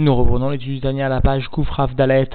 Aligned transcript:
Nous 0.00 0.14
reprenons 0.14 0.50
l'étude 0.50 0.80
du 0.80 1.00
à 1.02 1.08
la 1.08 1.20
page 1.20 1.48
Koufraf 1.48 1.96
Dalet, 1.96 2.30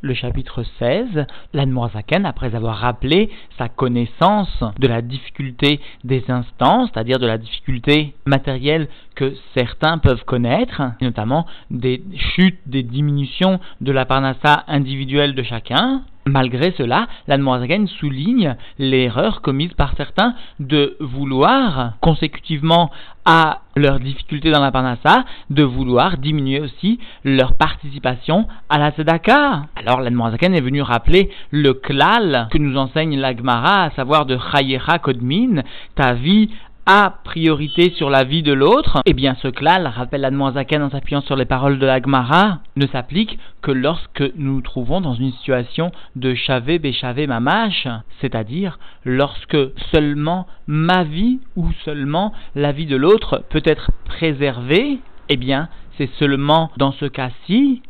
le 0.00 0.14
chapitre 0.14 0.64
16. 0.80 1.26
L'Anmoazaken, 1.52 2.26
après 2.26 2.56
avoir 2.56 2.78
rappelé 2.78 3.30
sa 3.56 3.68
connaissance 3.68 4.64
de 4.80 4.88
la 4.88 5.00
difficulté 5.00 5.78
des 6.02 6.24
instants, 6.28 6.88
c'est-à-dire 6.88 7.20
de 7.20 7.26
la 7.28 7.38
difficulté 7.38 8.14
matérielle 8.26 8.88
que 9.14 9.32
certains 9.56 9.98
peuvent 9.98 10.24
connaître, 10.24 10.82
notamment 11.00 11.46
des 11.70 12.02
chutes, 12.34 12.58
des 12.66 12.82
diminutions 12.82 13.60
de 13.80 13.92
la 13.92 14.06
parnassa 14.06 14.64
individuelle 14.66 15.36
de 15.36 15.44
chacun, 15.44 16.02
Malgré 16.26 16.72
cela, 16.78 17.06
l'Anmoazaken 17.28 17.86
souligne 17.86 18.56
l'erreur 18.78 19.42
commise 19.42 19.74
par 19.74 19.94
certains 19.94 20.34
de 20.58 20.96
vouloir, 20.98 21.92
consécutivement 22.00 22.90
à 23.26 23.60
leur 23.76 24.00
difficulté 24.00 24.50
dans 24.50 24.62
la 24.62 24.72
Parnassa, 24.72 25.24
de 25.50 25.62
vouloir 25.62 26.16
diminuer 26.16 26.60
aussi 26.60 26.98
leur 27.24 27.54
participation 27.54 28.48
à 28.70 28.78
la 28.78 28.90
Tzedaka. 28.90 29.66
Alors 29.76 30.00
l'Anmoazaken 30.00 30.54
est 30.54 30.62
venu 30.62 30.80
rappeler 30.80 31.30
le 31.50 31.74
klal 31.74 32.48
que 32.50 32.58
nous 32.58 32.78
enseigne 32.78 33.18
l'Agmara, 33.18 33.82
à 33.82 33.90
savoir 33.90 34.24
de 34.24 34.38
Chayecha 34.38 34.98
Kodmin, 34.98 35.62
ta 35.94 36.14
vie 36.14 36.48
a 36.86 37.14
priorité 37.24 37.90
sur 37.96 38.10
la 38.10 38.24
vie 38.24 38.42
de 38.42 38.52
l'autre, 38.52 39.00
eh 39.06 39.14
bien 39.14 39.36
ce 39.40 39.48
klal, 39.48 39.86
rappelle 39.86 40.20
la 40.20 40.52
Zaken 40.52 40.82
en 40.82 40.90
s'appuyant 40.90 41.22
sur 41.22 41.36
les 41.36 41.46
paroles 41.46 41.78
de 41.78 41.86
la 41.86 42.00
Gemara, 42.00 42.58
ne 42.76 42.86
s'applique 42.86 43.38
que 43.62 43.70
lorsque 43.70 44.22
nous 44.36 44.54
nous 44.54 44.60
trouvons 44.60 45.00
dans 45.00 45.14
une 45.14 45.32
situation 45.32 45.90
de 46.16 46.34
chavé 46.34 46.78
béchavé 46.78 47.26
mamash, 47.26 47.88
c'est-à-dire 48.20 48.78
lorsque 49.04 49.56
seulement 49.92 50.46
ma 50.66 51.04
vie 51.04 51.40
ou 51.56 51.70
seulement 51.84 52.32
la 52.54 52.72
vie 52.72 52.86
de 52.86 52.96
l'autre 52.96 53.42
peut 53.50 53.62
être 53.64 53.90
préservée, 54.04 54.98
eh 55.28 55.36
bien 55.36 55.68
c'est 55.96 56.10
seulement 56.18 56.70
dans 56.76 56.92
ce 56.92 57.06
cas-ci 57.06 57.82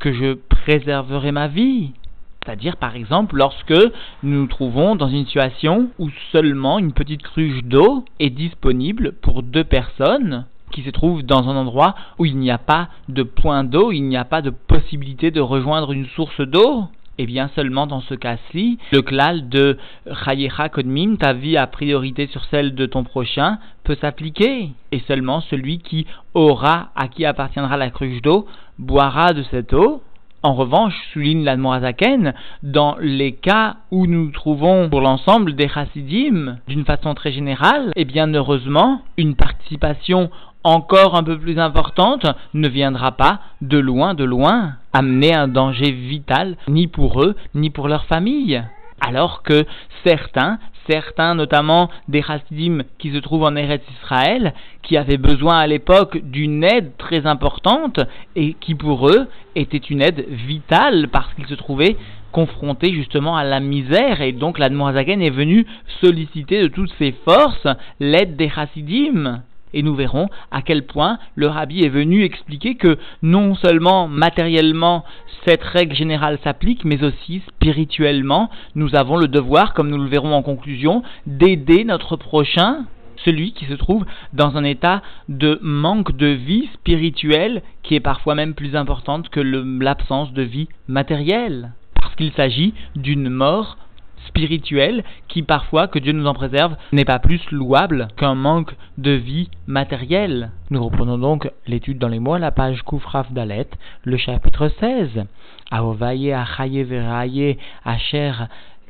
que 0.00 0.12
je 0.12 0.34
préserverai 0.34 1.30
ma 1.30 1.46
vie. 1.46 1.92
C'est-à-dire, 2.44 2.78
par 2.78 2.96
exemple, 2.96 3.36
lorsque 3.36 3.70
nous 4.22 4.40
nous 4.40 4.46
trouvons 4.46 4.96
dans 4.96 5.08
une 5.08 5.26
situation 5.26 5.90
où 5.98 6.08
seulement 6.32 6.78
une 6.78 6.94
petite 6.94 7.22
cruche 7.22 7.62
d'eau 7.64 8.06
est 8.18 8.30
disponible 8.30 9.12
pour 9.20 9.42
deux 9.42 9.64
personnes 9.64 10.46
qui 10.72 10.82
se 10.82 10.90
trouvent 10.90 11.22
dans 11.22 11.50
un 11.50 11.56
endroit 11.56 11.94
où 12.18 12.24
il 12.24 12.38
n'y 12.38 12.50
a 12.50 12.56
pas 12.56 12.88
de 13.10 13.22
point 13.24 13.62
d'eau, 13.64 13.92
il 13.92 14.04
n'y 14.04 14.16
a 14.16 14.24
pas 14.24 14.40
de 14.40 14.50
possibilité 14.50 15.30
de 15.30 15.40
rejoindre 15.40 15.92
une 15.92 16.06
source 16.06 16.40
d'eau. 16.40 16.84
Et 17.18 17.24
eh 17.24 17.26
bien 17.26 17.50
seulement 17.54 17.86
dans 17.86 18.00
ce 18.00 18.14
cas-ci, 18.14 18.78
le 18.92 19.02
klal 19.02 19.50
de 19.50 19.76
Chayecha 20.24 20.70
Kodmim, 20.70 21.18
ta 21.18 21.34
vie 21.34 21.58
a 21.58 21.66
priorité 21.66 22.26
sur 22.28 22.42
celle 22.46 22.74
de 22.74 22.86
ton 22.86 23.04
prochain, 23.04 23.58
peut 23.84 23.98
s'appliquer. 24.00 24.70
Et 24.90 25.00
seulement 25.00 25.42
celui 25.42 25.80
qui 25.80 26.06
aura, 26.32 26.88
à 26.96 27.08
qui 27.08 27.26
appartiendra 27.26 27.76
la 27.76 27.90
cruche 27.90 28.22
d'eau, 28.22 28.46
boira 28.78 29.34
de 29.34 29.42
cette 29.42 29.74
eau, 29.74 30.02
en 30.42 30.54
revanche, 30.54 30.94
souligne 31.12 31.44
l'Admorazaken, 31.44 32.34
dans 32.62 32.96
les 33.00 33.32
cas 33.32 33.76
où 33.90 34.06
nous 34.06 34.30
trouvons 34.30 34.88
pour 34.88 35.00
l'ensemble 35.00 35.54
des 35.54 35.68
chassidim, 35.68 36.56
d'une 36.66 36.84
façon 36.84 37.14
très 37.14 37.32
générale, 37.32 37.92
et 37.96 38.04
bien 38.04 38.32
heureusement, 38.32 39.02
une 39.18 39.36
participation 39.36 40.30
encore 40.64 41.14
un 41.14 41.22
peu 41.22 41.38
plus 41.38 41.58
importante 41.58 42.26
ne 42.54 42.68
viendra 42.68 43.12
pas 43.12 43.40
de 43.60 43.78
loin, 43.78 44.14
de 44.14 44.24
loin, 44.24 44.74
amener 44.92 45.34
un 45.34 45.48
danger 45.48 45.90
vital, 45.90 46.56
ni 46.68 46.86
pour 46.86 47.22
eux, 47.22 47.36
ni 47.54 47.70
pour 47.70 47.88
leur 47.88 48.04
famille. 48.06 48.62
Alors 49.00 49.42
que 49.42 49.64
certains 50.04 50.58
certains, 50.90 51.34
notamment 51.34 51.90
des 52.08 52.22
Hasidim 52.26 52.82
qui 52.98 53.12
se 53.12 53.18
trouvent 53.18 53.44
en 53.44 53.56
Eretz 53.56 53.82
Israël, 54.02 54.54
qui 54.82 54.96
avaient 54.96 55.18
besoin 55.18 55.58
à 55.58 55.66
l'époque 55.66 56.18
d'une 56.22 56.64
aide 56.64 56.92
très 56.98 57.26
importante 57.26 58.00
et 58.36 58.54
qui 58.54 58.74
pour 58.74 59.08
eux 59.08 59.28
était 59.54 59.78
une 59.78 60.02
aide 60.02 60.26
vitale 60.28 61.08
parce 61.12 61.32
qu'ils 61.34 61.46
se 61.46 61.54
trouvaient 61.54 61.96
confrontés 62.32 62.92
justement 62.92 63.36
à 63.36 63.44
la 63.44 63.60
misère 63.60 64.20
et 64.20 64.32
donc 64.32 64.58
l'Admorazaken 64.58 65.20
est 65.20 65.30
venu 65.30 65.66
solliciter 66.00 66.62
de 66.62 66.68
toutes 66.68 66.92
ses 66.98 67.12
forces 67.24 67.66
l'aide 67.98 68.36
des 68.36 68.50
Hasidim. 68.54 69.42
Et 69.74 69.82
nous 69.82 69.94
verrons 69.94 70.28
à 70.50 70.62
quel 70.62 70.86
point 70.86 71.18
le 71.34 71.46
rabbi 71.46 71.82
est 71.82 71.88
venu 71.88 72.24
expliquer 72.24 72.74
que 72.74 72.98
non 73.22 73.54
seulement 73.54 74.08
matériellement 74.08 75.04
cette 75.44 75.62
règle 75.62 75.94
générale 75.94 76.38
s'applique, 76.42 76.84
mais 76.84 77.02
aussi 77.02 77.42
spirituellement, 77.48 78.50
nous 78.74 78.94
avons 78.94 79.16
le 79.16 79.28
devoir, 79.28 79.74
comme 79.74 79.90
nous 79.90 80.02
le 80.02 80.08
verrons 80.08 80.34
en 80.34 80.42
conclusion, 80.42 81.02
d'aider 81.26 81.84
notre 81.84 82.16
prochain, 82.16 82.84
celui 83.24 83.52
qui 83.52 83.66
se 83.66 83.74
trouve 83.74 84.04
dans 84.32 84.56
un 84.56 84.64
état 84.64 85.02
de 85.28 85.58
manque 85.62 86.16
de 86.16 86.26
vie 86.26 86.68
spirituelle 86.74 87.62
qui 87.82 87.94
est 87.94 88.00
parfois 88.00 88.34
même 88.34 88.54
plus 88.54 88.76
importante 88.76 89.28
que 89.28 89.40
l'absence 89.40 90.32
de 90.32 90.42
vie 90.42 90.68
matérielle, 90.88 91.72
parce 92.00 92.14
qu'il 92.14 92.32
s'agit 92.32 92.74
d'une 92.96 93.28
mort 93.28 93.76
spirituel 94.26 95.04
qui 95.28 95.42
parfois, 95.42 95.88
que 95.88 95.98
Dieu 95.98 96.12
nous 96.12 96.26
en 96.26 96.34
préserve, 96.34 96.76
n'est 96.92 97.04
pas 97.04 97.18
plus 97.18 97.40
louable 97.50 98.08
qu'un 98.16 98.34
manque 98.34 98.74
de 98.98 99.12
vie 99.12 99.50
matérielle. 99.66 100.50
Nous 100.70 100.82
reprenons 100.82 101.18
donc 101.18 101.50
l'étude 101.66 101.98
dans 101.98 102.08
les 102.08 102.18
mois, 102.18 102.38
la 102.38 102.50
page 102.50 102.82
Koufraf 102.82 103.32
Dalet, 103.32 103.68
le 104.04 104.16
chapitre 104.16 104.68
16. 104.80 105.24
Aovaye 105.70 106.32
achaye 106.32 106.82
veraye 106.82 107.58
asher 107.84 108.32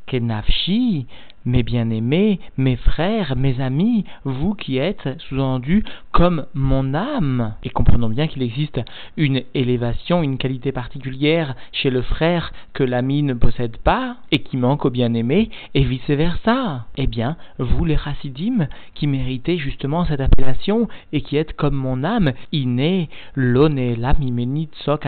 kenafshi 0.06 1.06
mes 1.44 1.62
bien-aimés, 1.62 2.40
mes 2.56 2.76
frères, 2.76 3.36
mes 3.36 3.60
amis, 3.60 4.04
vous 4.24 4.54
qui 4.54 4.78
êtes 4.78 5.08
sous-entendu 5.28 5.84
comme 6.12 6.46
mon 6.54 6.94
âme. 6.94 7.54
Et 7.62 7.70
comprenons 7.70 8.08
bien 8.08 8.26
qu'il 8.26 8.42
existe 8.42 8.80
une 9.16 9.42
élévation, 9.54 10.22
une 10.22 10.38
qualité 10.38 10.72
particulière 10.72 11.54
chez 11.72 11.90
le 11.90 12.02
frère 12.02 12.52
que 12.74 12.84
l'ami 12.84 13.22
ne 13.22 13.34
possède 13.34 13.76
pas 13.78 14.16
et 14.30 14.40
qui 14.40 14.56
manque 14.56 14.84
au 14.84 14.90
bien-aimé 14.90 15.50
et 15.74 15.84
vice-versa. 15.84 16.86
Eh 16.96 17.06
bien, 17.06 17.36
vous 17.58 17.84
les 17.84 17.96
chassidim 17.96 18.68
qui 18.94 19.06
méritez 19.06 19.58
justement 19.58 20.04
cette 20.04 20.20
appellation 20.20 20.88
et 21.12 21.22
qui 21.22 21.36
êtes 21.36 21.54
comme 21.54 21.74
mon 21.74 22.04
âme, 22.04 22.32
iné, 22.52 23.08
l'one, 23.34 23.94
l'amimenit, 23.94 24.70
sok, 24.84 25.06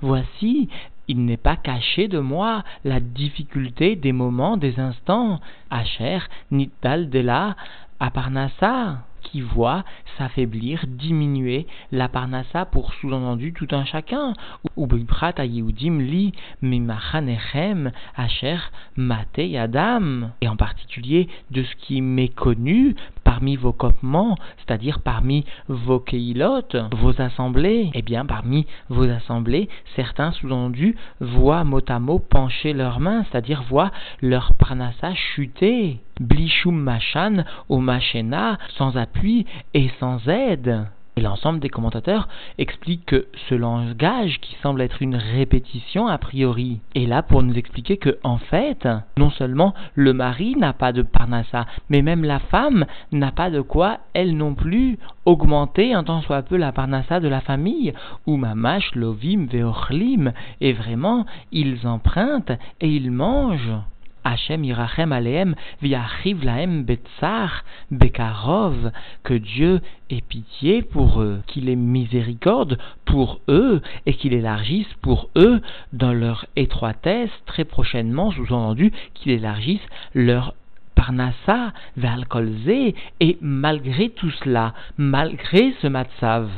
voici 0.00 0.68
il 1.08 1.24
n'est 1.24 1.36
pas 1.36 1.56
caché 1.56 2.08
de 2.08 2.18
moi 2.18 2.64
la 2.84 3.00
difficulté 3.00 3.96
des 3.96 4.12
moments, 4.12 4.56
des 4.56 4.78
instants. 4.78 5.40
Asher, 5.70 6.18
Nital 6.50 7.10
de 7.10 7.18
la, 7.18 7.56
Aparnassa 8.00 9.04
qui 9.22 9.40
voit 9.40 9.84
s'affaiblir, 10.18 10.84
diminuer 10.86 11.66
la 11.92 12.08
parnassa 12.08 12.64
pour 12.66 12.92
sous-entendu 12.94 13.52
tout 13.52 13.68
un 13.70 13.84
chacun. 13.84 14.34
Ou 14.76 14.86
biprat 14.86 15.34
Yehudim 15.38 16.00
li 16.00 16.32
mimachanechem 16.60 17.92
asher 18.16 18.58
mate 18.96 19.38
yadam. 19.38 20.32
Et 20.40 20.48
en 20.48 20.56
particulier 20.56 21.28
de 21.50 21.62
ce 21.62 21.74
qui 21.76 22.00
m'est 22.00 22.34
connu 22.34 22.94
parmi 23.42 23.56
vos 23.56 23.72
campements, 23.72 24.36
c'est-à-dire 24.58 25.00
parmi 25.00 25.44
vos 25.66 25.98
keilotes, 25.98 26.76
vos 26.92 27.20
assemblées. 27.20 27.90
Eh 27.92 28.02
bien, 28.02 28.24
parmi 28.24 28.68
vos 28.88 29.10
assemblées, 29.10 29.68
certains 29.96 30.30
sous-entendus 30.30 30.94
voient 31.18 31.64
mot 31.64 31.80
à 31.88 31.98
mot 31.98 32.20
pencher 32.20 32.72
leurs 32.72 33.00
mains, 33.00 33.24
c'est-à-dire 33.24 33.64
voient 33.64 33.90
leur 34.20 34.52
parnassa 34.54 35.12
chuter. 35.14 35.98
Blishum 36.20 36.80
machan 36.80 37.42
ou 37.68 37.78
machena, 37.78 38.58
sans 38.78 38.96
appui 38.96 39.44
et 39.74 39.90
sans 39.98 40.28
aide. 40.28 40.86
Et 41.16 41.20
l'ensemble 41.20 41.60
des 41.60 41.68
commentateurs 41.68 42.26
explique 42.56 43.04
que 43.04 43.26
ce 43.48 43.54
langage, 43.54 44.40
qui 44.40 44.56
semble 44.62 44.80
être 44.80 45.02
une 45.02 45.16
répétition 45.16 46.06
a 46.06 46.16
priori, 46.16 46.80
est 46.94 47.04
là 47.04 47.22
pour 47.22 47.42
nous 47.42 47.54
expliquer 47.54 47.98
que, 47.98 48.18
en 48.24 48.38
fait, 48.38 48.88
non 49.18 49.30
seulement 49.30 49.74
le 49.94 50.14
mari 50.14 50.56
n'a 50.56 50.72
pas 50.72 50.92
de 50.92 51.02
parnassa, 51.02 51.66
mais 51.90 52.00
même 52.00 52.24
la 52.24 52.38
femme 52.38 52.86
n'a 53.12 53.30
pas 53.30 53.50
de 53.50 53.60
quoi, 53.60 53.98
elle 54.14 54.36
non 54.38 54.54
plus, 54.54 54.98
augmenter 55.26 55.92
un 55.92 56.02
tant 56.02 56.22
soit 56.22 56.42
peu 56.42 56.56
la 56.56 56.72
parnassa 56.72 57.20
de 57.20 57.28
la 57.28 57.42
famille, 57.42 57.92
ou 58.26 58.38
mamash 58.38 58.94
lovim 58.94 59.46
veochlim, 59.46 60.32
et 60.62 60.72
vraiment, 60.72 61.26
ils 61.52 61.86
empruntent 61.86 62.52
et 62.80 62.88
ils 62.88 63.10
mangent. 63.10 63.82
Hachem 64.24 64.64
irachem 64.64 65.12
aleem 65.12 65.54
viachiv 65.82 66.44
laem 66.44 66.84
betzar 66.84 67.64
bekarov, 67.90 68.92
que 69.24 69.34
Dieu 69.34 69.80
ait 70.10 70.20
pitié 70.20 70.82
pour 70.82 71.20
eux, 71.22 71.40
qu'il 71.46 71.68
ait 71.68 71.76
miséricorde 71.76 72.78
pour 73.04 73.40
eux 73.48 73.82
et 74.06 74.14
qu'il 74.14 74.32
élargisse 74.32 74.92
pour 75.02 75.28
eux 75.36 75.60
dans 75.92 76.12
leur 76.12 76.46
étroitesse 76.56 77.30
très 77.46 77.64
prochainement, 77.64 78.30
sous-entendu 78.30 78.92
qu'il 79.14 79.32
élargisse 79.32 79.86
leur 80.14 80.54
parnassa, 80.94 81.72
valkolze, 81.96 82.94
et 83.20 83.38
malgré 83.40 84.10
tout 84.10 84.30
cela, 84.30 84.74
malgré 84.98 85.74
ce 85.80 85.86
matzav, 85.86 86.48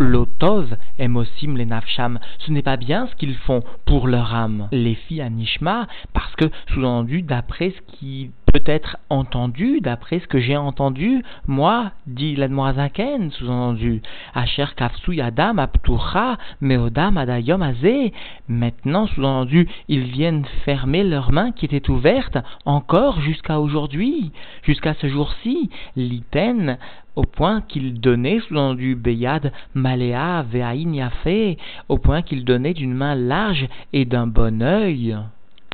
Lotov 0.00 0.76
emosim 0.98 1.56
les 1.56 1.66
nafsham. 1.66 2.18
Ce 2.38 2.50
n'est 2.50 2.62
pas 2.62 2.76
bien 2.76 3.06
ce 3.06 3.16
qu'ils 3.16 3.36
font 3.36 3.62
pour 3.84 4.08
leur 4.08 4.34
âme. 4.34 4.68
Les 4.72 4.94
filles 4.94 5.20
à 5.22 5.30
Nishma, 5.30 5.86
parce 6.12 6.34
que, 6.36 6.46
sous-entendu, 6.68 7.22
d'après 7.22 7.70
ce 7.70 7.96
qui 7.96 8.30
peut 8.52 8.62
être 8.66 8.98
entendu 9.08 9.80
d'après 9.80 10.20
ce 10.20 10.26
que 10.26 10.38
j'ai 10.38 10.56
entendu, 10.56 11.22
moi, 11.46 11.92
dit 12.06 12.36
l'Admorazaken, 12.36 13.30
sous-entendu, 13.30 14.02
Asher 14.34 14.66
Kafsu 14.76 15.14
Yadam 15.14 15.58
Aptucha 15.58 16.36
Meodam 16.60 17.16
Adayom 17.16 17.62
Azé. 17.62 18.12
Maintenant, 18.48 19.06
sous-entendu, 19.06 19.68
ils 19.88 20.04
viennent 20.04 20.44
fermer 20.64 21.02
leurs 21.02 21.32
mains 21.32 21.52
qui 21.52 21.64
étaient 21.64 21.90
ouvertes 21.90 22.38
encore 22.66 23.20
jusqu'à 23.20 23.58
aujourd'hui, 23.58 24.32
jusqu'à 24.62 24.94
ce 24.94 25.08
jour-ci. 25.08 25.70
L'Iten, 25.96 26.78
au 27.16 27.22
point 27.22 27.62
qu'ils 27.62 28.00
donnaient, 28.00 28.40
sous-entendu, 28.40 28.94
Beyad 28.94 29.52
Malea 29.74 30.42
Ve'ain 30.42 30.92
Yafé, 30.92 31.56
au 31.88 31.98
point 31.98 32.22
qu'ils 32.22 32.44
donnaient 32.44 32.74
d'une 32.74 32.94
main 32.94 33.14
large 33.14 33.66
et 33.92 34.04
d'un 34.04 34.26
bon 34.26 34.62
œil. 34.62 35.16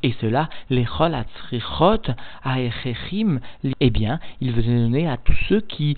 Et 0.02 0.14
cela, 0.20 0.48
les 0.70 0.84
chol 0.84 1.14
à 1.14 1.24
eh 3.80 3.90
bien, 3.90 4.20
il 4.40 4.52
veut 4.52 4.62
donner 4.62 5.08
à 5.08 5.16
tous 5.16 5.36
ceux 5.48 5.60
qui 5.60 5.96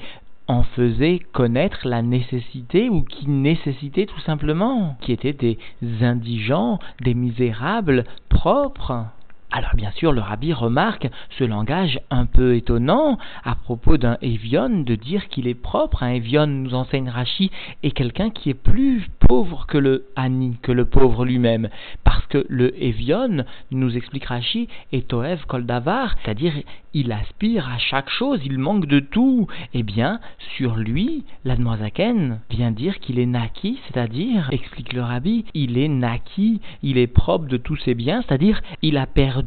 en 0.49 0.63
faisaient 0.63 1.21
connaître 1.33 1.87
la 1.87 2.03
nécessité 2.03 2.89
ou 2.89 3.03
qui 3.03 3.29
nécessitaient 3.29 4.07
tout 4.07 4.21
simplement, 4.21 4.97
qui 5.01 5.13
étaient 5.13 5.33
des 5.33 5.59
indigents, 6.01 6.81
des 7.03 7.15
misérables 7.15 8.05
propres. 8.29 9.05
Alors 9.53 9.75
bien 9.75 9.91
sûr, 9.91 10.13
le 10.13 10.21
rabbi 10.21 10.53
remarque 10.53 11.09
ce 11.37 11.43
langage 11.43 11.99
un 12.11 12.25
peu 12.27 12.55
étonnant 12.55 13.19
à 13.43 13.57
propos 13.57 13.97
d'un 13.97 14.17
Evion 14.23 14.69
de 14.69 14.95
dire 14.95 15.27
qu'il 15.27 15.49
est 15.49 15.55
propre. 15.55 16.05
Un 16.05 16.11
Evion, 16.11 16.47
nous 16.47 16.75
enseigne 16.75 17.09
Rachi, 17.09 17.51
est 17.83 17.91
quelqu'un 17.91 18.31
qui 18.31 18.51
est 18.51 18.55
plus 18.55 19.09
pauvre 19.19 19.67
que 19.67 19.77
le 19.77 20.07
Ani, 20.15 20.57
que 20.63 20.71
le 20.71 20.85
pauvre 20.85 21.25
lui-même. 21.25 21.69
Parce 22.05 22.25
que 22.27 22.47
le 22.49 22.81
Evion, 22.81 23.45
nous 23.73 23.97
explique 23.97 24.27
Rachi, 24.27 24.69
est 24.93 25.13
Oev 25.13 25.45
Koldavar, 25.47 26.15
c'est-à-dire 26.23 26.53
il 26.95 27.11
aspire 27.13 27.69
à 27.69 27.79
chaque 27.79 28.11
chose, 28.11 28.41
il 28.45 28.59
manque 28.59 28.87
de 28.87 29.01
tout. 29.01 29.49
Eh 29.75 29.83
bien, 29.83 30.21
sur 30.57 30.77
lui, 30.77 31.25
l'Admoisaken 31.45 32.41
vient 32.51 32.71
dire 32.73 32.99
qu'il 32.99 33.19
est 33.19 33.27
naki, 33.27 33.79
c'est-à-dire, 33.87 34.49
explique 34.53 34.93
le 34.93 35.03
rabbi, 35.03 35.45
il 35.55 35.79
est 35.79 35.89
naki, 35.89 36.61
il 36.83 36.99
est 36.99 37.07
propre 37.07 37.47
de 37.47 37.57
tous 37.57 37.77
ses 37.77 37.95
biens, 37.95 38.23
c'est-à-dire 38.23 38.61
il 38.83 38.97
a 38.97 39.07
perdu 39.07 39.40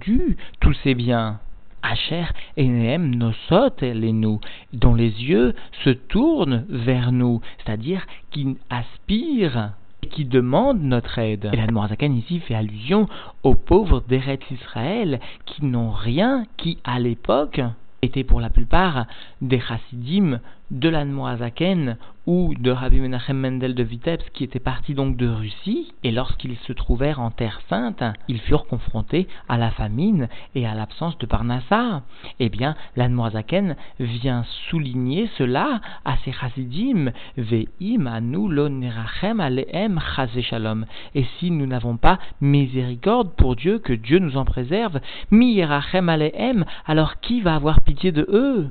tous 0.59 0.73
ses 0.83 0.95
biens. 0.95 1.39
Asher 1.81 2.25
Eneem 2.57 3.13
Nosot 3.15 3.81
nous, 3.91 4.39
dont 4.71 4.95
les 4.95 5.21
yeux 5.23 5.53
se 5.83 5.89
tournent 5.89 6.65
vers 6.69 7.11
nous, 7.11 7.41
c'est-à-dire 7.57 8.05
qui 8.31 8.57
aspirent 8.69 9.73
qui 10.11 10.25
demande 10.25 10.81
notre 10.81 11.17
aide. 11.19 11.49
Et 11.53 11.57
la 11.57 11.67
Noirzakan 11.67 12.13
ici 12.13 12.39
fait 12.39 12.55
allusion 12.55 13.07
aux 13.43 13.55
pauvres 13.55 14.03
d'Eretz 14.07 14.43
Israël 14.51 15.19
qui 15.45 15.65
n'ont 15.65 15.91
rien, 15.91 16.45
qui 16.57 16.77
à 16.83 16.99
l'époque 16.99 17.61
étaient 18.01 18.23
pour 18.23 18.41
la 18.41 18.49
plupart 18.49 19.05
des 19.41 19.59
chassidim 19.59 20.39
de 20.71 20.89
l'Anmoazaken 20.89 21.97
ou 22.25 22.53
de 22.57 22.71
Rabbi 22.71 22.99
Menachem 23.01 23.37
Mendel 23.37 23.75
de 23.75 23.83
Vitebsk 23.83 24.31
qui 24.33 24.43
était 24.43 24.59
parti 24.59 24.93
donc 24.93 25.17
de 25.17 25.27
Russie 25.27 25.93
et 26.03 26.11
lorsqu'ils 26.11 26.57
se 26.57 26.73
trouvèrent 26.73 27.19
en 27.19 27.31
Terre 27.31 27.61
Sainte, 27.69 28.03
ils 28.27 28.39
furent 28.39 28.65
confrontés 28.67 29.27
à 29.49 29.57
la 29.57 29.71
famine 29.71 30.29
et 30.55 30.65
à 30.65 30.73
l'absence 30.73 31.17
de 31.17 31.25
Parnassa. 31.25 32.03
Eh 32.39 32.49
bien, 32.49 32.75
l'Anmoazaken 32.95 33.75
vient 33.99 34.43
souligner 34.69 35.29
cela 35.37 35.81
à 36.05 36.17
ses 36.23 36.31
chassidim 36.31 37.11
Ve'im 37.37 38.07
anu 38.07 38.49
lo 38.49 38.69
nerachem 38.69 39.39
aleem 39.39 39.99
shalom. 40.41 40.85
Et 41.15 41.25
si 41.39 41.51
nous 41.51 41.65
n'avons 41.65 41.97
pas 41.97 42.19
miséricorde 42.41 43.31
pour 43.35 43.55
Dieu, 43.55 43.79
que 43.79 43.93
Dieu 43.93 44.19
nous 44.19 44.37
en 44.37 44.45
préserve, 44.45 44.99
mi 45.31 45.53
yerachem 45.53 46.09
aleem, 46.09 46.65
alors 46.85 47.19
qui 47.19 47.41
va 47.41 47.55
avoir 47.55 47.81
pitié 47.81 48.11
de 48.11 48.25
eux? 48.29 48.69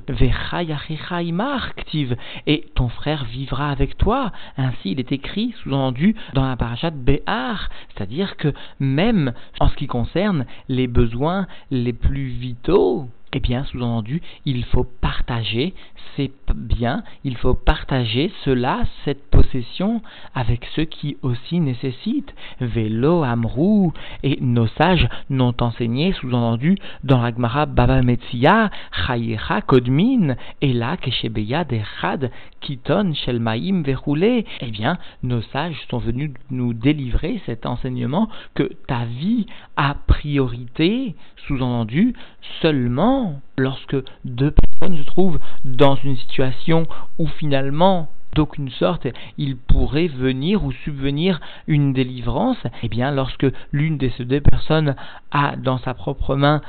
Et 2.47 2.65
ton 2.75 2.89
frère 2.89 3.25
avec 3.51 3.97
toi. 3.97 4.31
Ainsi, 4.57 4.91
il 4.91 4.99
est 4.99 5.11
écrit, 5.11 5.53
sous-entendu, 5.63 6.15
dans 6.33 6.47
la 6.47 6.55
parachat 6.55 6.91
Béar, 6.91 7.69
c'est-à-dire 7.89 8.37
que 8.37 8.53
même 8.79 9.33
en 9.59 9.69
ce 9.69 9.75
qui 9.75 9.87
concerne 9.87 10.45
les 10.69 10.87
besoins 10.87 11.47
les 11.71 11.93
plus 11.93 12.27
vitaux, 12.27 13.09
eh 13.35 13.39
bien, 13.39 13.63
sous-entendu, 13.65 14.21
il 14.45 14.63
faut 14.65 14.83
partager 14.83 15.73
ces 16.15 16.31
biens, 16.53 17.03
il 17.23 17.35
faut 17.37 17.55
partager 17.55 18.31
cela, 18.43 18.83
cette 19.03 19.29
possession, 19.31 20.01
avec 20.35 20.67
ceux 20.75 20.85
qui 20.85 21.17
aussi 21.23 21.59
nécessitent. 21.59 22.33
Vélo, 22.59 23.23
Amrou, 23.23 23.91
et 24.21 24.37
nos 24.41 24.67
sages 24.67 25.07
n'ont 25.29 25.55
enseigné, 25.61 26.13
sous-entendu, 26.13 26.77
dans 27.03 27.21
la 27.21 27.33
Gemara 27.33 27.65
Baba 27.65 28.01
Metzia, 28.03 28.69
Chayecha 28.91 29.61
Kodmin, 29.61 30.35
et 30.61 30.73
là, 30.73 30.97
Keshebeya 30.97 31.63
Derad, 31.63 32.29
Kiton, 32.61 33.13
Shelmaim, 33.13 33.81
Verroulé. 33.83 34.45
Eh 34.61 34.69
bien, 34.69 34.97
nos 35.23 35.41
sages 35.41 35.81
sont 35.89 35.97
venus 35.97 36.31
nous 36.51 36.73
délivrer 36.73 37.41
cet 37.45 37.65
enseignement 37.65 38.29
que 38.53 38.71
ta 38.87 39.05
vie 39.05 39.47
a 39.75 39.95
priorité, 40.07 41.15
sous-entendu, 41.47 42.13
seulement 42.61 43.22
lorsque 43.57 43.95
deux 44.25 44.51
personnes 44.51 44.97
se 44.97 45.03
trouvent 45.03 45.39
dans 45.65 45.95
une 45.95 46.17
situation 46.17 46.87
où 47.19 47.27
finalement 47.27 48.09
d'aucune 48.35 48.69
sorte 48.71 49.07
il 49.37 49.57
pourrait 49.57 50.07
venir 50.07 50.63
ou 50.63 50.71
subvenir 50.71 51.39
une 51.67 51.93
délivrance, 51.93 52.57
eh 52.81 52.89
bien 52.89 53.11
lorsque 53.11 53.45
l'une 53.71 53.97
de 53.97 54.09
ces 54.17 54.25
deux 54.25 54.41
personnes 54.41 54.95
a 55.31 55.55
dans 55.55 55.77
sa 55.77 55.93
propre 55.93 56.35
main 56.35 56.61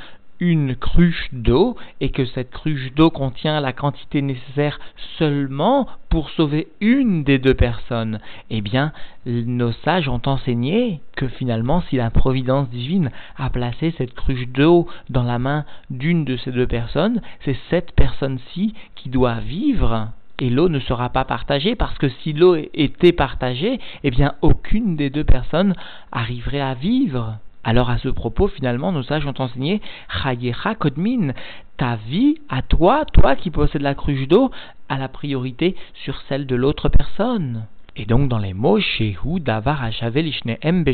une 0.44 0.76
cruche 0.76 1.28
d'eau 1.32 1.76
et 2.00 2.10
que 2.10 2.26
cette 2.26 2.50
cruche 2.50 2.92
d'eau 2.94 3.08
contient 3.08 3.60
la 3.60 3.72
quantité 3.72 4.20
nécessaire 4.20 4.78
seulement 5.18 5.88
pour 6.10 6.28
sauver 6.30 6.68
une 6.80 7.24
des 7.24 7.38
deux 7.38 7.54
personnes, 7.54 8.20
eh 8.50 8.60
bien, 8.60 8.92
nos 9.26 9.72
sages 9.72 10.08
ont 10.08 10.20
enseigné 10.26 11.00
que 11.16 11.28
finalement, 11.28 11.82
si 11.88 11.96
la 11.96 12.10
providence 12.10 12.68
divine 12.68 13.10
a 13.36 13.48
placé 13.48 13.94
cette 13.96 14.14
cruche 14.14 14.48
d'eau 14.48 14.86
dans 15.08 15.22
la 15.22 15.38
main 15.38 15.64
d'une 15.88 16.24
de 16.24 16.36
ces 16.36 16.52
deux 16.52 16.66
personnes, 16.66 17.22
c'est 17.44 17.56
cette 17.70 17.92
personne-ci 17.92 18.74
qui 18.94 19.08
doit 19.08 19.40
vivre 19.40 20.10
et 20.40 20.50
l'eau 20.50 20.68
ne 20.68 20.80
sera 20.80 21.10
pas 21.10 21.24
partagée 21.24 21.76
parce 21.76 21.96
que 21.96 22.08
si 22.08 22.32
l'eau 22.32 22.56
était 22.74 23.12
partagée, 23.12 23.78
eh 24.02 24.10
bien 24.10 24.34
aucune 24.42 24.96
des 24.96 25.08
deux 25.08 25.24
personnes 25.24 25.74
arriverait 26.10 26.60
à 26.60 26.74
vivre. 26.74 27.38
Alors 27.64 27.88
à 27.88 27.98
ce 27.98 28.08
propos, 28.08 28.48
finalement, 28.48 28.92
nos 28.92 29.02
sages 29.02 29.26
ont 29.26 29.34
enseigné 29.38 29.80
Chayecha 30.22 30.74
Kodmin, 30.74 31.32
ta 31.78 31.96
vie 31.96 32.36
à 32.48 32.62
toi, 32.62 33.04
toi 33.06 33.36
qui 33.36 33.50
possèdes 33.50 33.82
la 33.82 33.94
cruche 33.94 34.28
d'eau, 34.28 34.50
a 34.88 34.98
la 34.98 35.08
priorité 35.08 35.74
sur 36.04 36.20
celle 36.28 36.46
de 36.46 36.54
l'autre 36.54 36.88
personne. 36.90 37.66
Et 37.96 38.06
donc 38.06 38.28
dans 38.28 38.38
les 38.38 38.54
mots 38.54 38.80
Shehu 38.80 39.38
Davar 39.38 39.84
Hachave 39.84 40.18
Lishneem 40.18 40.84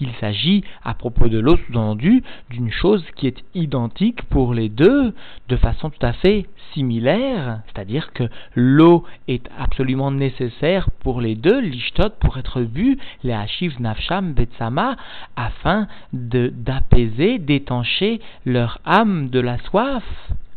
il 0.00 0.12
s'agit 0.20 0.64
à 0.84 0.92
propos 0.92 1.28
de 1.28 1.38
l'eau 1.38 1.56
sous-entendu 1.56 2.22
d'une 2.50 2.70
chose 2.70 3.04
qui 3.16 3.26
est 3.26 3.42
identique 3.54 4.22
pour 4.24 4.52
les 4.52 4.68
deux 4.68 5.14
de 5.48 5.56
façon 5.56 5.88
tout 5.88 6.04
à 6.04 6.12
fait 6.12 6.46
similaire, 6.74 7.60
c'est-à-dire 7.66 8.12
que 8.12 8.24
l'eau 8.54 9.04
est 9.28 9.48
absolument 9.58 10.10
nécessaire 10.10 10.90
pour 11.00 11.20
les 11.20 11.34
deux, 11.34 11.60
l'ishtot 11.60 12.10
pour 12.20 12.38
être 12.38 12.60
bu, 12.60 12.98
les 13.24 13.32
Hashiv 13.32 13.80
Nafsham 13.80 14.34
Betsama, 14.34 14.96
afin 15.36 15.88
d'apaiser, 16.12 17.38
d'étancher 17.38 18.20
leur 18.44 18.78
âme 18.84 19.30
de 19.30 19.40
la 19.40 19.58
soif. 19.58 20.04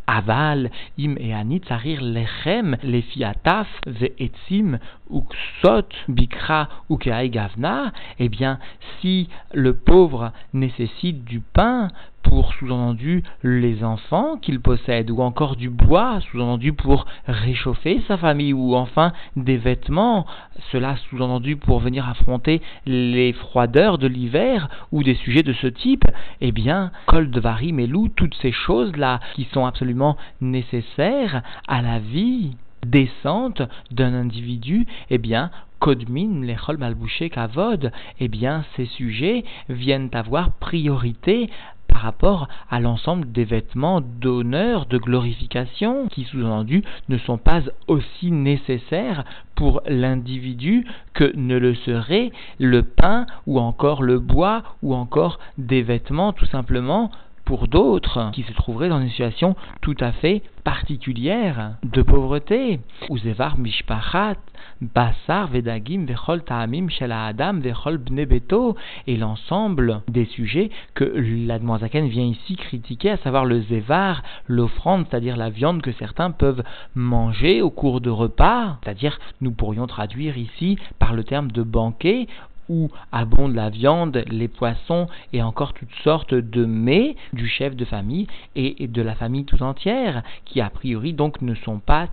Aval, 0.07 0.69
im 0.98 1.17
et 1.19 1.33
anit 1.33 1.65
sarir 1.67 2.01
lechem, 2.01 2.75
lefiataf, 2.83 3.67
ve'etzim, 3.88 4.77
uksot, 5.10 5.95
bikra, 6.07 6.67
ou 6.89 6.98
gavna, 6.98 7.93
eh 8.19 8.29
bien, 8.29 8.60
si 9.00 9.29
le 9.53 9.74
pauvre 9.74 10.31
nécessite 10.53 11.24
du 11.24 11.39
pain 11.39 11.89
pour 12.24 12.53
sous-entendu 12.53 13.24
les 13.44 13.84
enfants 13.84 14.38
qu'il 14.38 14.60
possède, 14.60 15.12
ou 15.12 15.22
encore 15.22 15.56
du 15.56 15.70
bois, 15.70 16.20
sous-entendu 16.32 16.74
pour 16.74 17.06
réchauffer 17.27 18.01
sa 18.08 18.18
famille, 18.18 18.53
ou 18.53 18.75
enfin 18.75 19.13
des 19.36 19.58
vêtements, 19.58 20.25
cela 20.72 20.96
sous-entendu 21.10 21.58
pour 21.58 21.80
venir 21.80 22.10
affronter 22.10 22.62
les 22.86 23.34
froideurs 23.34 23.98
de 23.98 24.08
l'hiver, 24.08 24.70
ou 24.92 25.03
des 25.03 25.15
sujets 25.15 25.44
de 25.44 25.53
ce 25.53 25.68
type, 25.68 26.06
eh 26.42 26.51
bien, 26.51 26.92
col 27.06 27.30
de 27.30 27.39
varim 27.39 27.80
et 27.80 27.88
loup, 27.88 28.10
toutes 28.10 28.36
ces 28.42 28.51
choses-là 28.51 29.20
qui 29.36 29.48
sont 29.53 29.65
absolument 29.65 30.18
nécessaires 30.42 31.44
à 31.68 31.82
la 31.82 32.00
vie 32.00 32.56
décente 32.86 33.62
d'un 33.92 34.13
individu, 34.13 34.86
eh 35.10 35.18
bien, 35.18 35.51
Kodmin, 35.80 36.46
l'Echol 36.46 36.77
Malbouché 36.77 37.30
Kavod, 37.30 37.92
eh 38.20 38.27
bien, 38.30 38.63
ces 38.75 38.86
sujets 38.86 39.44
viennent 39.68 40.10
avoir 40.13 40.51
priorité 40.51 41.50
par 41.93 42.01
rapport 42.01 42.47
à 42.71 42.79
l'ensemble 42.79 43.31
des 43.31 43.45
vêtements 43.45 44.01
d'honneur, 44.01 44.88
de 44.88 44.97
glorification, 44.97 46.07
qui 46.07 46.23
sous-entendu 46.23 46.83
ne 47.07 47.19
sont 47.19 47.38
pas 47.38 47.62
aussi 47.88 48.31
nécessaires 48.31 49.23
pour 49.53 49.81
l'individu 49.88 50.88
que 51.13 51.31
ne 51.35 51.55
le 51.55 51.75
serait 51.75 52.31
le 52.59 52.81
pain 52.81 53.27
ou 53.45 53.59
encore 53.59 54.01
le 54.01 54.17
bois 54.17 54.63
ou 54.81 54.95
encore 54.95 55.38
des 55.59 55.83
vêtements 55.83 56.33
tout 56.33 56.47
simplement 56.47 57.12
pour 57.45 57.67
d'autres 57.67 58.31
qui 58.33 58.43
se 58.43 58.53
trouveraient 58.53 58.89
dans 58.89 59.01
une 59.01 59.09
situation 59.09 59.55
tout 59.81 59.95
à 60.00 60.12
fait 60.12 60.41
particulière 60.63 61.73
de 61.83 62.01
pauvreté. 62.01 62.79
Uzevar 63.09 63.57
mishpachat, 63.57 64.38
basar 64.81 65.47
vedagim 65.47 66.05
vechol 66.05 66.43
ta'amim 66.43 66.88
shel 66.89 67.12
adam 67.12 67.59
vechol 67.59 67.97
bnebeto 67.97 68.75
et 69.07 69.17
l'ensemble 69.17 70.01
des 70.07 70.25
sujets 70.25 70.69
que 70.93 71.03
l'Admoisaken 71.03 72.07
vient 72.07 72.25
ici 72.25 72.55
critiquer, 72.55 73.12
à 73.12 73.17
savoir 73.17 73.45
le 73.45 73.62
zévar, 73.63 74.23
l'offrande, 74.47 75.05
c'est-à-dire 75.09 75.38
la 75.38 75.50
viande 75.50 75.81
que 75.81 75.91
certains 75.93 76.31
peuvent 76.31 76.63
manger 76.95 77.62
au 77.62 77.69
cours 77.69 78.01
de 78.01 78.09
repas, 78.09 78.77
c'est-à-dire 78.83 79.19
nous 79.41 79.51
pourrions 79.51 79.88
traduire 79.88 80.38
ici 80.38 80.77
par 81.00 81.13
le 81.13 81.23
terme 81.23 81.51
de 81.51 81.63
banquet 81.63 82.27
où 82.70 82.89
abonde 83.12 83.55
la 83.55 83.70
viande, 83.70 84.24
les 84.27 84.48
poissons 84.48 85.08
et 85.32 85.41
encore 85.41 85.74
toutes 85.74 85.93
sortes 86.03 86.34
de 86.34 86.65
mets 86.65 87.15
du 87.34 87.48
chef 87.48 87.75
de 87.75 87.86
famille 87.86 88.27
et 88.55 88.88
de 88.88 89.01
la 89.01 89.15
famille 89.15 89.46
tout 89.46 89.62
entière, 89.62 90.24
qui 90.46 90.62
a 90.62 90.70
priori 90.70 91.13
donc 91.13 91.41
ne 91.41 91.55
sont 91.55 91.79
pas 91.79 92.08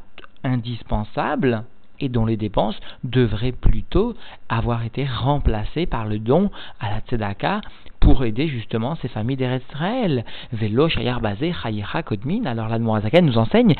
indispensables 0.44 1.64
et 2.00 2.08
dont 2.08 2.26
les 2.26 2.36
dépenses 2.36 2.78
devraient 3.04 3.52
plutôt 3.52 4.14
avoir 4.48 4.84
été 4.84 5.06
remplacées 5.06 5.86
par 5.86 6.06
le 6.06 6.18
don 6.18 6.50
à 6.80 6.90
la 6.90 7.00
tzedaka 7.00 7.60
pour 8.00 8.24
aider 8.24 8.48
justement 8.48 8.96
ces 8.96 9.08
familles 9.08 9.36
d'Eretzraël. 9.36 10.24
Velo 10.52 10.88
Shayar 10.88 11.20
Bazé 11.20 11.52
Kodmin. 12.04 12.46
Alors 12.46 12.68
la 12.68 12.78
nous 12.78 13.38
enseigne 13.38 13.74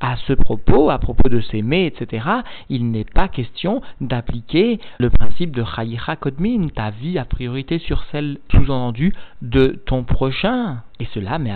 à 0.00 0.16
ce 0.26 0.32
propos, 0.32 0.90
à 0.90 0.98
propos 0.98 1.28
de 1.28 1.40
ces 1.40 1.62
mets, 1.62 1.86
etc., 1.86 2.26
il 2.68 2.90
n'est 2.90 3.04
pas 3.04 3.28
question 3.28 3.82
d'appliquer 4.00 4.80
le 4.98 5.10
principe 5.10 5.54
de 5.54 5.64
Chayicha 5.64 6.16
Kodmin, 6.16 6.68
ta 6.68 6.90
vie 6.90 7.18
a 7.18 7.24
priorité 7.24 7.78
sur 7.78 8.04
celle 8.10 8.38
sous-entendue 8.50 9.14
de 9.42 9.80
ton 9.86 10.04
prochain. 10.04 10.82
Et 11.00 11.06
cela, 11.12 11.38
mais 11.38 11.52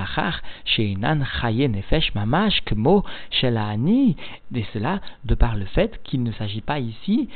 Sheinan 0.64 1.20
Chaye 1.40 1.68
Nefesh 1.68 2.14
Mamash 2.14 2.60
Kmo 2.64 3.04
Shelani. 3.30 4.16
Et 4.54 4.66
cela 4.72 5.00
de 5.24 5.34
par 5.34 5.54
le 5.54 5.64
fait 5.66 6.00
qu'il 6.02 6.22
ne 6.22 6.32
s'agit 6.32 6.60
pas 6.60 6.80
ici 6.80 7.28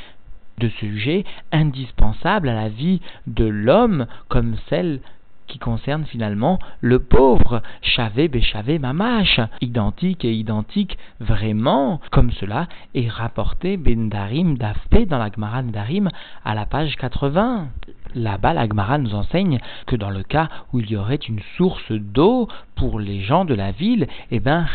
de 0.58 0.68
sujets 0.68 1.24
indispensables 1.50 2.48
à 2.48 2.54
la 2.54 2.68
vie 2.68 3.00
de 3.26 3.44
l'homme 3.44 4.06
comme 4.28 4.56
celle 4.68 5.00
qui 5.52 5.58
concerne 5.58 6.04
finalement 6.06 6.58
le 6.80 6.98
pauvre, 6.98 7.62
chavé 7.82 8.28
béchavé 8.28 8.78
mamash, 8.78 9.38
identique 9.60 10.24
et 10.24 10.32
identique 10.32 10.96
vraiment, 11.20 12.00
comme 12.10 12.30
cela 12.32 12.68
est 12.94 13.08
rapporté 13.08 13.76
Bendarim 13.76 14.56
d'Afté 14.56 15.04
dans 15.04 15.18
la 15.18 15.30
Gemara 15.30 15.62
Darim 15.62 16.08
à 16.44 16.54
la 16.54 16.64
page 16.64 16.96
80. 16.96 17.68
Là-bas, 18.14 18.54
la 18.54 18.66
Gemara 18.66 18.96
nous 18.98 19.14
enseigne 19.14 19.58
que 19.86 19.96
dans 19.96 20.10
le 20.10 20.22
cas 20.22 20.48
où 20.72 20.80
il 20.80 20.90
y 20.90 20.96
aurait 20.96 21.16
une 21.16 21.40
source 21.56 21.92
d'eau 21.92 22.48
pour 22.74 22.98
les 22.98 23.20
gens 23.20 23.44
de 23.44 23.54
la 23.54 23.72
ville, 23.72 24.06
eh 24.30 24.40
bien, 24.40 24.66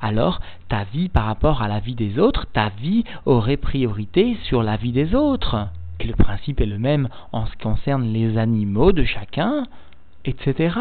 alors 0.00 0.40
ta 0.68 0.84
vie 0.84 1.08
par 1.08 1.26
rapport 1.26 1.62
à 1.62 1.68
la 1.68 1.80
vie 1.80 1.94
des 1.94 2.18
autres, 2.18 2.46
ta 2.52 2.70
vie 2.80 3.04
aurait 3.26 3.56
priorité 3.56 4.36
sur 4.44 4.62
la 4.62 4.76
vie 4.76 4.92
des 4.92 5.14
autres. 5.14 5.68
Et 6.00 6.04
le 6.04 6.14
principe 6.14 6.60
est 6.60 6.66
le 6.66 6.78
même 6.78 7.08
en 7.32 7.46
ce 7.46 7.52
qui 7.52 7.58
concerne 7.58 8.12
les 8.12 8.36
animaux 8.36 8.92
de 8.92 9.04
chacun, 9.04 9.64
etc. 10.24 10.74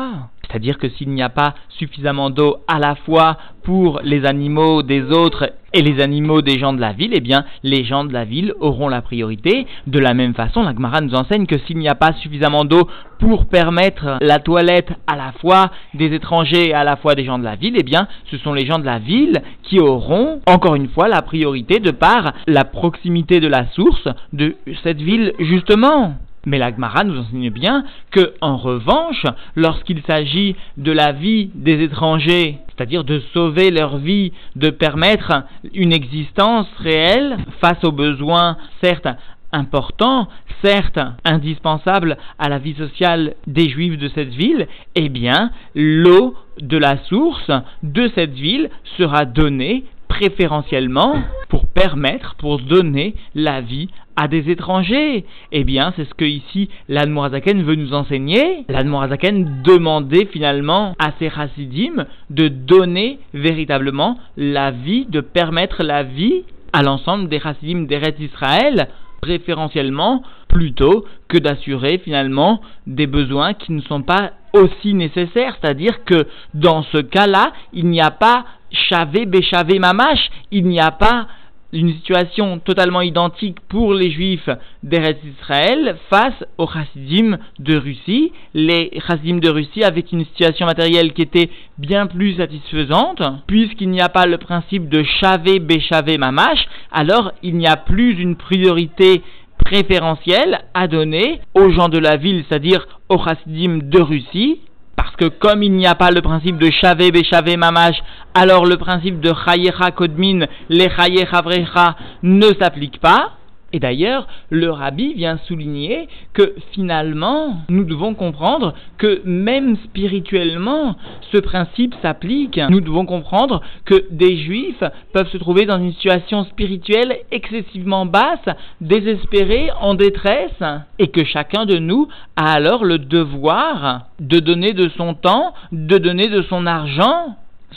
C'est-à-dire 0.47 0.77
que 0.77 0.89
s'il 0.89 1.09
n'y 1.09 1.23
a 1.23 1.29
pas 1.29 1.55
suffisamment 1.69 2.29
d'eau 2.29 2.57
à 2.67 2.77
la 2.77 2.95
fois 2.95 3.37
pour 3.63 4.01
les 4.03 4.25
animaux 4.25 4.83
des 4.83 5.01
autres 5.03 5.51
et 5.73 5.81
les 5.81 6.01
animaux 6.01 6.41
des 6.41 6.59
gens 6.59 6.73
de 6.73 6.81
la 6.81 6.93
ville, 6.93 7.11
eh 7.15 7.19
bien, 7.21 7.45
les 7.63 7.83
gens 7.83 8.03
de 8.03 8.13
la 8.13 8.25
ville 8.25 8.53
auront 8.59 8.87
la 8.87 9.01
priorité. 9.01 9.65
De 9.87 9.97
la 9.97 10.13
même 10.13 10.35
façon, 10.35 10.61
la 10.61 10.73
Gemara 10.73 11.01
nous 11.01 11.15
enseigne 11.15 11.47
que 11.47 11.57
s'il 11.59 11.79
n'y 11.79 11.89
a 11.89 11.95
pas 11.95 12.13
suffisamment 12.13 12.65
d'eau 12.65 12.87
pour 13.19 13.47
permettre 13.47 14.17
la 14.21 14.37
toilette 14.39 14.91
à 15.07 15.15
la 15.15 15.31
fois 15.41 15.71
des 15.95 16.13
étrangers 16.13 16.69
et 16.69 16.73
à 16.73 16.83
la 16.83 16.97
fois 16.97 17.15
des 17.15 17.25
gens 17.25 17.39
de 17.39 17.43
la 17.43 17.55
ville, 17.55 17.73
eh 17.75 17.83
bien, 17.83 18.07
ce 18.29 18.37
sont 18.37 18.53
les 18.53 18.67
gens 18.67 18.77
de 18.77 18.85
la 18.85 18.99
ville 18.99 19.41
qui 19.63 19.79
auront, 19.79 20.41
encore 20.45 20.75
une 20.75 20.89
fois, 20.89 21.07
la 21.07 21.23
priorité 21.23 21.79
de 21.79 21.91
par 21.91 22.33
la 22.45 22.65
proximité 22.65 23.39
de 23.39 23.47
la 23.47 23.65
source 23.71 24.07
de 24.33 24.55
cette 24.83 25.01
ville, 25.01 25.33
justement. 25.39 26.15
Mais 26.45 26.57
l'Agmara 26.57 27.03
nous 27.03 27.17
enseigne 27.17 27.49
bien 27.49 27.85
que, 28.11 28.33
en 28.41 28.57
revanche, 28.57 29.25
lorsqu'il 29.55 30.01
s'agit 30.03 30.55
de 30.77 30.91
la 30.91 31.13
vie 31.13 31.49
des 31.55 31.81
étrangers, 31.81 32.57
c'est-à-dire 32.67 33.03
de 33.03 33.21
sauver 33.33 33.71
leur 33.71 33.97
vie, 33.97 34.33
de 34.55 34.69
permettre 34.69 35.43
une 35.73 35.93
existence 35.93 36.67
réelle 36.79 37.37
face 37.61 37.83
aux 37.83 37.91
besoins, 37.91 38.57
certes 38.81 39.07
importants, 39.53 40.27
certes 40.63 40.99
indispensables 41.23 42.17
à 42.39 42.49
la 42.49 42.57
vie 42.57 42.73
sociale 42.73 43.35
des 43.47 43.69
juifs 43.69 43.97
de 43.97 44.09
cette 44.09 44.33
ville, 44.33 44.67
eh 44.95 45.09
bien, 45.09 45.51
l'eau 45.75 46.35
de 46.59 46.77
la 46.77 46.97
source 47.05 47.51
de 47.83 48.09
cette 48.15 48.33
ville 48.33 48.69
sera 48.97 49.25
donnée 49.25 49.85
préférentiellement 50.13 51.15
pour 51.49 51.65
permettre, 51.65 52.35
pour 52.35 52.59
donner 52.59 53.15
la 53.33 53.61
vie 53.61 53.89
à 54.15 54.27
des 54.27 54.51
étrangers. 54.51 55.25
Eh 55.51 55.63
bien, 55.63 55.91
c'est 55.95 56.05
ce 56.05 56.13
que 56.13 56.25
ici 56.25 56.69
l'Admorazaken 56.87 57.63
veut 57.63 57.73
nous 57.73 57.95
enseigner. 57.95 58.63
L'Admorazaken 58.69 59.63
demandait 59.63 60.27
finalement 60.27 60.93
à 60.99 61.13
ses 61.17 61.31
chassidim 61.31 62.05
de 62.29 62.47
donner 62.47 63.17
véritablement 63.33 64.19
la 64.37 64.69
vie, 64.69 65.07
de 65.09 65.19
permettre 65.19 65.81
la 65.81 66.03
vie 66.03 66.43
à 66.73 66.83
l'ensemble 66.83 67.27
des 67.27 67.39
chassidim 67.39 67.85
d'Eretz 67.87 68.19
Israël, 68.19 68.89
préférentiellement, 69.19 70.21
plutôt 70.53 71.05
que 71.27 71.39
d'assurer 71.39 71.97
finalement 71.97 72.61
des 72.85 73.07
besoins 73.07 73.53
qui 73.55 73.71
ne 73.71 73.81
sont 73.81 74.03
pas 74.03 74.33
aussi 74.53 74.93
nécessaires. 74.93 75.57
C'est-à-dire 75.59 76.03
que 76.05 76.27
dans 76.53 76.83
ce 76.83 76.99
cas-là, 76.99 77.53
il 77.73 77.87
n'y 77.87 78.01
a 78.01 78.11
pas 78.11 78.45
Chavé, 78.71 79.25
Béchavé, 79.25 79.77
Mamash, 79.79 80.29
il 80.51 80.65
n'y 80.65 80.79
a 80.79 80.91
pas 80.91 81.27
une 81.73 81.91
situation 81.93 82.59
totalement 82.59 83.01
identique 83.01 83.57
pour 83.67 83.95
les 83.95 84.11
juifs 84.11 84.49
d'Eretz 84.83 85.17
Israël 85.25 85.97
face 86.09 86.45
aux 86.59 86.67
chassidim 86.67 87.37
de 87.59 87.75
Russie. 87.75 88.31
Les 88.53 88.91
chassidim 89.07 89.37
de 89.37 89.49
Russie 89.49 89.83
avaient 89.83 90.05
une 90.11 90.25
situation 90.25 90.67
matérielle 90.67 91.13
qui 91.13 91.23
était 91.23 91.49
bien 91.79 92.05
plus 92.05 92.35
satisfaisante, 92.35 93.23
puisqu'il 93.47 93.89
n'y 93.89 94.01
a 94.01 94.09
pas 94.09 94.27
le 94.27 94.37
principe 94.37 94.87
de 94.87 95.03
chavé, 95.19 95.59
béchavé, 95.59 96.19
mamash, 96.19 96.63
alors 96.91 97.31
il 97.41 97.57
n'y 97.57 97.67
a 97.67 97.77
plus 97.77 98.19
une 98.19 98.35
priorité 98.35 99.23
préférentielle 99.65 100.59
à 100.73 100.87
donner 100.87 101.41
aux 101.53 101.71
gens 101.71 101.89
de 101.89 101.97
la 101.97 102.17
ville, 102.17 102.43
c'est-à-dire 102.47 102.85
aux 103.09 103.17
chassidim 103.17 103.79
de 103.83 104.01
Russie, 104.01 104.61
parce 104.95 105.15
que 105.15 105.25
comme 105.25 105.63
il 105.63 105.73
n'y 105.73 105.87
a 105.87 105.95
pas 105.95 106.11
le 106.11 106.21
principe 106.21 106.57
de 106.57 106.69
Shavé 106.71 107.11
Béchavé 107.11 107.57
Mamash, 107.57 107.95
alors 108.33 108.65
le 108.65 108.77
principe 108.77 109.19
de 109.19 109.31
Chayecha 109.45 109.91
Kodmin, 109.91 110.45
les 110.69 110.89
Chayecha 110.89 111.41
Vrecha 111.41 111.95
ne 112.23 112.47
s'applique 112.59 112.99
pas. 112.99 113.33
Et 113.73 113.79
d'ailleurs, 113.79 114.27
le 114.49 114.69
rabbi 114.69 115.13
vient 115.13 115.37
souligner 115.47 116.07
que 116.33 116.53
finalement, 116.73 117.57
nous 117.69 117.83
devons 117.83 118.13
comprendre 118.13 118.75
que 118.99 119.21
même 119.25 119.75
spirituellement, 119.77 120.95
ce 121.31 121.39
principe 121.39 121.95
s'applique. 122.01 122.59
Nous 122.69 122.81
devons 122.81 123.05
comprendre 123.05 123.61
que 123.85 124.05
des 124.11 124.37
juifs 124.37 124.83
peuvent 125.11 125.29
se 125.29 125.37
trouver 125.37 125.65
dans 125.65 125.79
une 125.79 125.93
situation 125.93 126.43
spirituelle 126.45 127.17
excessivement 127.31 128.05
basse, 128.05 128.45
désespérés, 128.79 129.69
en 129.81 129.95
détresse, 129.95 130.63
et 130.99 131.07
que 131.07 131.23
chacun 131.23 131.65
de 131.65 131.79
nous 131.79 132.07
a 132.35 132.53
alors 132.53 132.85
le 132.85 132.99
devoir 132.99 134.07
de 134.19 134.39
donner 134.39 134.73
de 134.73 134.89
son 134.89 135.15
temps, 135.15 135.53
de 135.71 135.97
donner 135.97 136.29
de 136.29 136.43
son 136.43 136.67
argent 136.67 137.35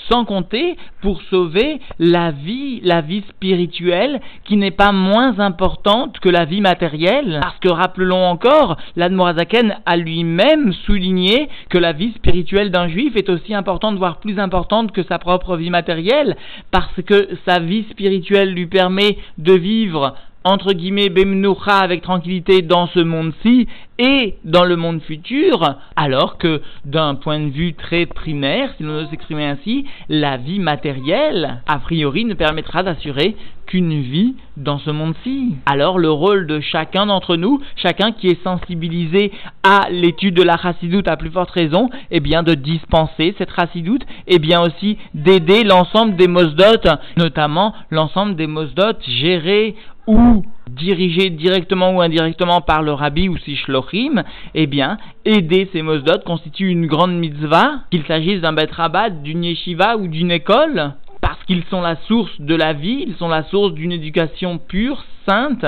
sans 0.08 0.24
compter 0.24 0.76
pour 1.02 1.20
sauver 1.22 1.80
la 1.98 2.30
vie, 2.30 2.80
la 2.82 3.00
vie 3.00 3.22
spirituelle 3.28 4.20
qui 4.44 4.56
n'est 4.56 4.70
pas 4.70 4.92
moins 4.92 5.38
importante 5.38 6.18
que 6.20 6.28
la 6.28 6.44
vie 6.44 6.60
matérielle. 6.60 7.40
Parce 7.42 7.58
que 7.58 7.68
rappelons 7.68 8.24
encore, 8.24 8.76
l'Admorazaken 8.96 9.76
a 9.84 9.96
lui-même 9.96 10.72
souligné 10.84 11.48
que 11.70 11.78
la 11.78 11.92
vie 11.92 12.12
spirituelle 12.12 12.70
d'un 12.70 12.88
juif 12.88 13.16
est 13.16 13.28
aussi 13.28 13.54
importante, 13.54 13.96
voire 13.96 14.18
plus 14.18 14.38
importante 14.38 14.92
que 14.92 15.02
sa 15.02 15.18
propre 15.18 15.56
vie 15.56 15.70
matérielle, 15.70 16.36
parce 16.70 17.02
que 17.06 17.28
sa 17.46 17.58
vie 17.58 17.84
spirituelle 17.90 18.52
lui 18.52 18.66
permet 18.66 19.18
de 19.38 19.52
vivre 19.52 20.14
entre 20.46 20.72
guillemets, 20.74 21.08
Bemnoucha 21.08 21.78
avec 21.78 22.02
tranquillité 22.02 22.62
dans 22.62 22.86
ce 22.86 23.00
monde-ci 23.00 23.66
et 23.98 24.34
dans 24.44 24.64
le 24.64 24.76
monde 24.76 25.00
futur, 25.00 25.76
alors 25.96 26.38
que 26.38 26.60
d'un 26.84 27.14
point 27.14 27.40
de 27.40 27.48
vue 27.48 27.74
très 27.74 28.06
primaire, 28.06 28.70
si 28.76 28.82
l'on 28.82 29.00
veut 29.00 29.06
s'exprimer 29.06 29.44
ainsi, 29.44 29.86
la 30.08 30.36
vie 30.36 30.58
matérielle, 30.58 31.62
a 31.66 31.78
priori, 31.78 32.24
ne 32.24 32.34
permettra 32.34 32.82
d'assurer 32.82 33.36
qu'une 33.66 34.00
vie 34.00 34.36
dans 34.56 34.78
ce 34.78 34.90
monde-ci. 34.90 35.56
Alors 35.66 35.98
le 35.98 36.10
rôle 36.10 36.46
de 36.46 36.60
chacun 36.60 37.06
d'entre 37.06 37.36
nous, 37.36 37.60
chacun 37.76 38.12
qui 38.12 38.28
est 38.28 38.42
sensibilisé 38.44 39.32
à 39.62 39.88
l'étude 39.90 40.36
de 40.36 40.42
la 40.42 40.56
chassidoute 40.56 41.08
à 41.08 41.16
plus 41.16 41.30
forte 41.30 41.50
raison, 41.50 41.90
eh 42.10 42.20
bien 42.20 42.42
de 42.42 42.54
dispenser 42.54 43.34
cette 43.38 43.54
chassidoute, 43.54 44.02
et 44.26 44.36
eh 44.36 44.38
bien 44.38 44.60
aussi 44.62 44.98
d'aider 45.14 45.64
l'ensemble 45.64 46.16
des 46.16 46.28
mosdotes, 46.28 46.88
notamment 47.16 47.74
l'ensemble 47.90 48.36
des 48.36 48.46
mosdotes 48.46 49.02
gérés 49.08 49.74
ou 50.06 50.44
dirigé 50.70 51.30
directement 51.30 51.94
ou 51.94 52.00
indirectement 52.00 52.60
par 52.60 52.82
le 52.82 52.92
rabbi 52.92 53.28
ou 53.28 53.36
si 53.38 53.56
shlochim, 53.56 54.22
eh 54.54 54.66
bien, 54.66 54.98
aider 55.24 55.68
ces 55.72 55.82
mosdot 55.82 56.20
constitue 56.24 56.68
une 56.68 56.86
grande 56.86 57.14
mitzvah, 57.14 57.80
qu'il 57.90 58.04
s'agisse 58.04 58.40
d'un 58.40 58.52
bet 58.52 58.68
rabat, 58.70 59.10
d'une 59.10 59.44
yeshiva 59.44 59.96
ou 59.96 60.08
d'une 60.08 60.30
école, 60.30 60.92
parce 61.20 61.42
qu'ils 61.44 61.64
sont 61.70 61.80
la 61.80 61.96
source 62.06 62.40
de 62.40 62.54
la 62.54 62.72
vie, 62.72 63.04
ils 63.06 63.16
sont 63.16 63.28
la 63.28 63.44
source 63.44 63.72
d'une 63.74 63.92
éducation 63.92 64.58
pure, 64.58 65.04
sainte, 65.28 65.64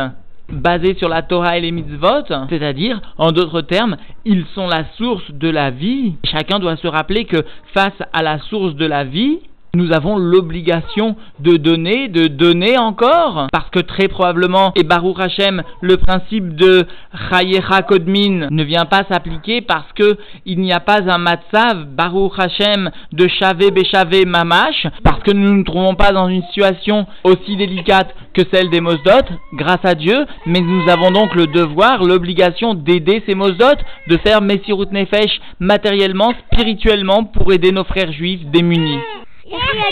basée 0.50 0.94
sur 0.94 1.08
la 1.08 1.22
Torah 1.22 1.58
et 1.58 1.60
les 1.60 1.72
mitzvot, 1.72 2.24
c'est-à-dire, 2.48 3.00
en 3.18 3.32
d'autres 3.32 3.60
termes, 3.60 3.96
ils 4.24 4.46
sont 4.54 4.66
la 4.66 4.84
source 4.96 5.30
de 5.30 5.48
la 5.48 5.70
vie. 5.70 6.14
Chacun 6.24 6.58
doit 6.58 6.76
se 6.76 6.86
rappeler 6.86 7.24
que 7.24 7.44
face 7.74 8.02
à 8.12 8.22
la 8.22 8.38
source 8.38 8.74
de 8.74 8.86
la 8.86 9.04
vie, 9.04 9.40
nous 9.74 9.92
avons 9.92 10.16
l'obligation 10.16 11.16
de 11.40 11.56
donner, 11.56 12.08
de 12.08 12.26
donner 12.26 12.78
encore, 12.78 13.46
parce 13.52 13.68
que 13.70 13.80
très 13.80 14.08
probablement, 14.08 14.72
et 14.76 14.82
Baruch 14.82 15.20
Hashem, 15.20 15.62
le 15.80 15.96
principe 15.96 16.54
de 16.56 16.86
Chayecha 17.30 17.82
Kodmin 17.82 18.48
ne 18.50 18.64
vient 18.64 18.86
pas 18.86 19.04
s'appliquer 19.10 19.60
parce 19.60 19.92
que 19.92 20.16
il 20.46 20.60
n'y 20.60 20.72
a 20.72 20.80
pas 20.80 21.10
un 21.10 21.18
matzav, 21.18 21.84
Baruch 21.86 22.38
Hashem, 22.38 22.90
de 23.12 23.28
Shavé 23.28 23.70
Béchavé 23.70 24.24
Mamash, 24.24 24.86
parce 25.04 25.22
que 25.22 25.32
nous 25.32 25.48
ne 25.48 25.56
nous 25.58 25.64
trouvons 25.64 25.94
pas 25.94 26.12
dans 26.12 26.28
une 26.28 26.42
situation 26.44 27.06
aussi 27.24 27.56
délicate 27.56 28.14
que 28.34 28.42
celle 28.52 28.70
des 28.70 28.80
Mosdot, 28.80 29.26
grâce 29.54 29.84
à 29.84 29.94
Dieu, 29.94 30.26
mais 30.46 30.60
nous 30.60 30.88
avons 30.88 31.10
donc 31.10 31.34
le 31.34 31.46
devoir, 31.46 32.04
l'obligation 32.04 32.74
d'aider 32.74 33.22
ces 33.26 33.34
Mosdot, 33.34 33.78
de 34.08 34.16
faire 34.18 34.40
Messirut 34.40 34.90
Nefesh 34.92 35.40
matériellement, 35.60 36.32
spirituellement, 36.52 37.24
pour 37.24 37.52
aider 37.52 37.72
nos 37.72 37.84
frères 37.84 38.12
juifs 38.12 38.44
démunis. 38.46 38.98
Thank 39.50 39.88